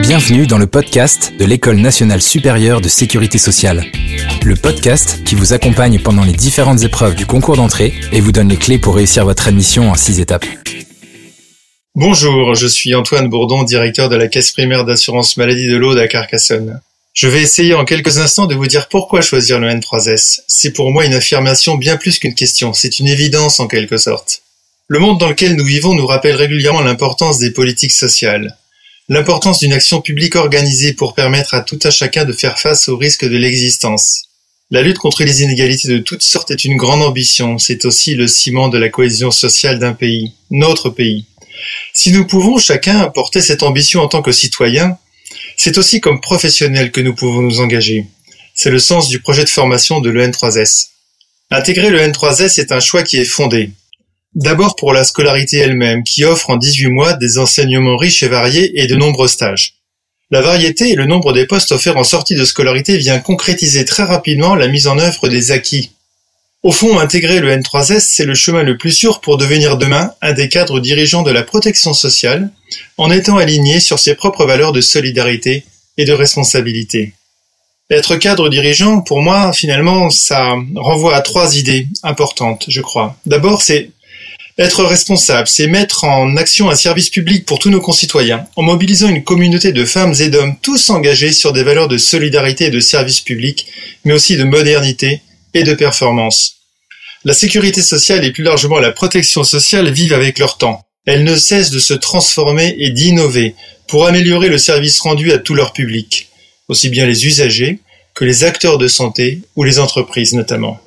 [0.00, 3.84] Bienvenue dans le podcast de l'École nationale supérieure de sécurité sociale.
[4.44, 8.48] Le podcast qui vous accompagne pendant les différentes épreuves du concours d'entrée et vous donne
[8.48, 10.46] les clés pour réussir votre admission en six étapes.
[11.94, 16.08] Bonjour, je suis Antoine Bourdon, directeur de la Caisse primaire d'assurance maladie de l'Aude à
[16.08, 16.80] Carcassonne.
[17.12, 20.40] Je vais essayer en quelques instants de vous dire pourquoi choisir le N3S.
[20.48, 24.42] C'est pour moi une affirmation bien plus qu'une question, c'est une évidence en quelque sorte.
[24.88, 28.56] Le monde dans lequel nous vivons nous rappelle régulièrement l'importance des politiques sociales.
[29.10, 32.96] L'importance d'une action publique organisée pour permettre à tout un chacun de faire face aux
[32.96, 34.30] risques de l'existence.
[34.70, 38.26] La lutte contre les inégalités de toutes sortes est une grande ambition, c'est aussi le
[38.26, 41.26] ciment de la cohésion sociale d'un pays, notre pays.
[41.92, 44.96] Si nous pouvons chacun porter cette ambition en tant que citoyen,
[45.58, 48.06] c'est aussi comme professionnel que nous pouvons nous engager.
[48.54, 50.86] C'est le sens du projet de formation de l'EN3S.
[51.50, 53.70] Intégrer le N3S est un choix qui est fondé.
[54.34, 58.82] D'abord pour la scolarité elle-même, qui offre en 18 mois des enseignements riches et variés
[58.82, 59.74] et de nombreux stages.
[60.30, 64.02] La variété et le nombre des postes offerts en sortie de scolarité vient concrétiser très
[64.02, 65.92] rapidement la mise en œuvre des acquis.
[66.64, 70.32] Au fond, intégrer le N3S, c'est le chemin le plus sûr pour devenir demain un
[70.32, 72.50] des cadres dirigeants de la protection sociale,
[72.96, 75.64] en étant aligné sur ses propres valeurs de solidarité
[75.98, 77.12] et de responsabilité.
[77.90, 83.14] Être cadre dirigeant, pour moi, finalement, ça renvoie à trois idées importantes, je crois.
[83.26, 83.90] D'abord, c'est
[84.56, 89.08] être responsable, c'est mettre en action un service public pour tous nos concitoyens, en mobilisant
[89.08, 92.80] une communauté de femmes et d'hommes tous engagés sur des valeurs de solidarité et de
[92.80, 93.66] service public,
[94.04, 95.22] mais aussi de modernité
[95.54, 96.56] et de performance.
[97.24, 100.82] La sécurité sociale et plus largement la protection sociale vivent avec leur temps.
[101.06, 103.54] Elles ne cessent de se transformer et d'innover
[103.88, 106.28] pour améliorer le service rendu à tout leur public,
[106.68, 107.80] aussi bien les usagers
[108.14, 110.80] que les acteurs de santé ou les entreprises notamment.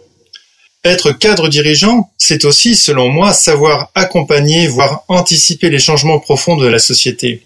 [0.83, 6.67] Être cadre dirigeant, c'est aussi, selon moi, savoir accompagner, voire anticiper les changements profonds de
[6.67, 7.43] la société.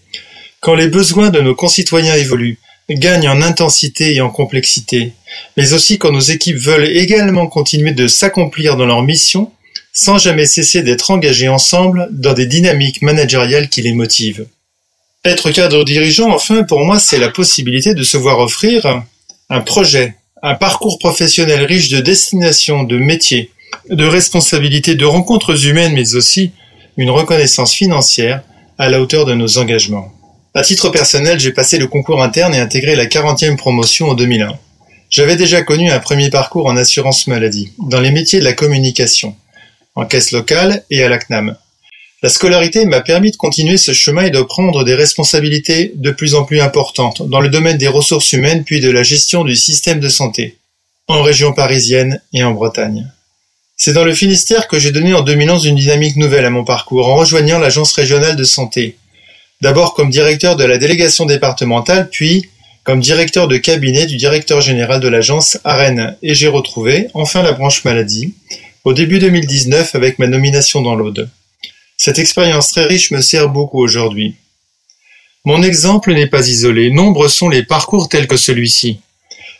[0.59, 2.59] Quand les besoins de nos concitoyens évoluent,
[2.89, 5.13] gagnent en intensité et en complexité,
[5.57, 9.51] mais aussi quand nos équipes veulent également continuer de s'accomplir dans leur mission,
[9.93, 14.45] sans jamais cesser d'être engagés ensemble dans des dynamiques managériales qui les motivent.
[15.23, 19.03] Être cadre dirigeant, enfin, pour moi, c'est la possibilité de se voir offrir
[19.49, 23.51] un projet, un parcours professionnel riche de destinations, de métiers,
[23.89, 26.51] de responsabilités, de rencontres humaines, mais aussi
[26.97, 28.41] une reconnaissance financière
[28.77, 30.11] à la hauteur de nos engagements.
[30.53, 34.57] À titre personnel, j'ai passé le concours interne et intégré la 40e promotion en 2001.
[35.09, 39.35] J'avais déjà connu un premier parcours en assurance maladie, dans les métiers de la communication,
[39.95, 41.55] en caisse locale et à la CNAM.
[42.23, 46.35] La scolarité m'a permis de continuer ce chemin et de prendre des responsabilités de plus
[46.35, 49.99] en plus importantes dans le domaine des ressources humaines puis de la gestion du système
[49.99, 50.59] de santé,
[51.07, 53.11] en région parisienne et en Bretagne.
[53.75, 57.07] C'est dans le Finistère que j'ai donné en 2011 une dynamique nouvelle à mon parcours
[57.07, 58.97] en rejoignant l'agence régionale de santé.
[59.61, 62.45] D'abord comme directeur de la délégation départementale, puis
[62.83, 67.53] comme directeur de cabinet du directeur général de l'agence à et j'ai retrouvé enfin la
[67.53, 68.35] branche maladie
[68.83, 71.27] au début 2019 avec ma nomination dans l'Aude.
[72.03, 74.33] Cette expérience très riche me sert beaucoup aujourd'hui.
[75.45, 79.01] Mon exemple n'est pas isolé, nombreux sont les parcours tels que celui-ci.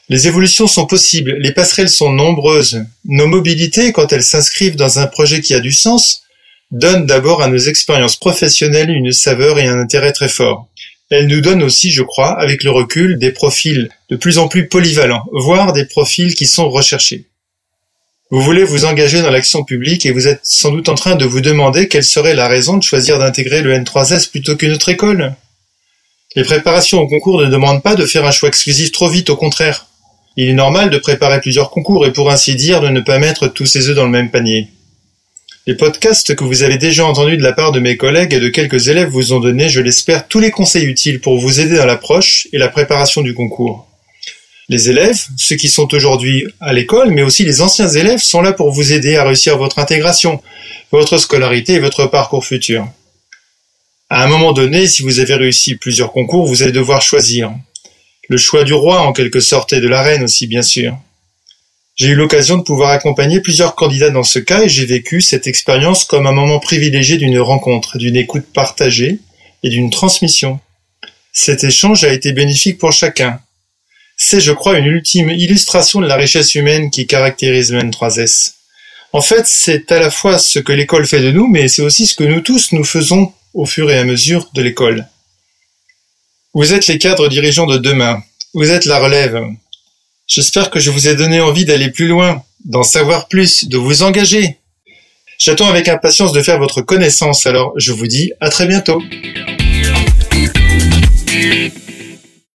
[0.09, 2.83] Les évolutions sont possibles, les passerelles sont nombreuses.
[3.05, 6.23] Nos mobilités, quand elles s'inscrivent dans un projet qui a du sens,
[6.71, 10.67] donnent d'abord à nos expériences professionnelles une saveur et un intérêt très fort.
[11.11, 14.67] Elles nous donnent aussi, je crois, avec le recul, des profils de plus en plus
[14.67, 17.27] polyvalents, voire des profils qui sont recherchés.
[18.31, 21.25] Vous voulez vous engager dans l'action publique et vous êtes sans doute en train de
[21.25, 25.35] vous demander quelle serait la raison de choisir d'intégrer le N3S plutôt qu'une autre école.
[26.37, 29.35] Les préparations au concours ne demandent pas de faire un choix exclusif trop vite, au
[29.35, 29.87] contraire.
[30.37, 33.49] Il est normal de préparer plusieurs concours et pour ainsi dire de ne pas mettre
[33.49, 34.69] tous ses œufs dans le même panier.
[35.67, 38.47] Les podcasts que vous avez déjà entendus de la part de mes collègues et de
[38.47, 41.85] quelques élèves vous ont donné, je l'espère, tous les conseils utiles pour vous aider dans
[41.85, 43.90] l'approche et la préparation du concours.
[44.69, 48.53] Les élèves, ceux qui sont aujourd'hui à l'école, mais aussi les anciens élèves sont là
[48.53, 50.41] pour vous aider à réussir votre intégration,
[50.91, 52.87] votre scolarité et votre parcours futur.
[54.09, 57.51] À un moment donné, si vous avez réussi plusieurs concours, vous allez devoir choisir.
[58.29, 60.97] Le choix du roi en quelque sorte et de la reine aussi bien sûr.
[61.95, 65.47] J'ai eu l'occasion de pouvoir accompagner plusieurs candidats dans ce cas et j'ai vécu cette
[65.47, 69.19] expérience comme un moment privilégié d'une rencontre, d'une écoute partagée
[69.63, 70.59] et d'une transmission.
[71.33, 73.39] Cet échange a été bénéfique pour chacun,
[74.23, 78.51] c'est, je crois, une ultime illustration de la richesse humaine qui caractérise le N3S.
[79.13, 82.05] En fait, c'est à la fois ce que l'école fait de nous, mais c'est aussi
[82.05, 85.07] ce que nous tous nous faisons au fur et à mesure de l'école.
[86.53, 88.21] Vous êtes les cadres dirigeants de demain.
[88.53, 89.41] Vous êtes la relève.
[90.27, 94.03] J'espère que je vous ai donné envie d'aller plus loin, d'en savoir plus, de vous
[94.03, 94.59] engager.
[95.39, 99.01] J'attends avec impatience de faire votre connaissance, alors je vous dis à très bientôt.